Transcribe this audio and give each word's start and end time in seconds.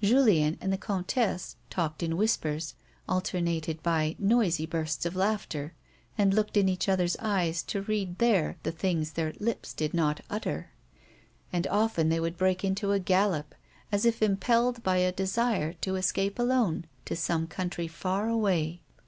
Julien 0.00 0.56
and 0.60 0.72
the 0.72 0.78
comtesse 0.78 1.56
talked 1.68 2.00
in 2.00 2.16
whispers 2.16 2.76
alter 3.08 3.40
nated 3.40 3.82
by 3.82 4.14
noisy 4.20 4.64
bursts 4.64 5.04
of 5.04 5.16
laughter, 5.16 5.74
and 6.16 6.32
looked 6.32 6.56
in 6.56 6.68
each 6.68 6.88
other's 6.88 7.16
eyes 7.18 7.60
to 7.64 7.82
read 7.82 8.18
there 8.20 8.56
the 8.62 8.70
things 8.70 9.14
their 9.14 9.32
lips 9.40 9.72
did 9.74 9.92
not 9.92 10.20
utter, 10.30 10.70
and 11.52 11.66
often 11.66 12.08
they 12.08 12.20
would 12.20 12.36
break 12.38 12.62
into 12.62 12.92
a 12.92 13.00
gallop, 13.00 13.52
as 13.90 14.04
if 14.04 14.22
impelled 14.22 14.80
by 14.84 14.98
a 14.98 15.10
desire 15.10 15.72
to 15.80 15.96
escape 15.96 16.38
alone 16.38 16.84
to 17.04 17.16
some 17.16 17.48
country 17.48 17.88
far 17.88 18.28
away. 18.28 18.82